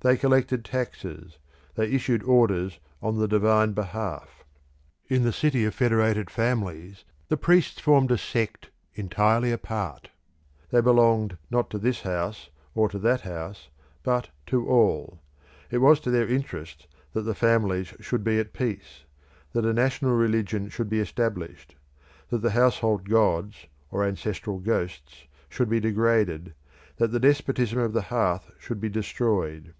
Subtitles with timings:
[0.00, 1.38] They collected taxes,
[1.76, 4.44] they issued orders on the divine behalf.
[5.08, 10.10] In the city of federated families the priests formed a section entirely apart;
[10.70, 13.70] they belonged not to this house, or to that house,
[14.02, 15.22] but to all;
[15.70, 19.04] it was to their interest that the families should be at peace;
[19.54, 21.76] that a national religion should be established;
[22.28, 26.52] that the household gods or ancestral ghosts should be degraded,
[26.96, 29.72] that the despotism of the hearth should be destroyed.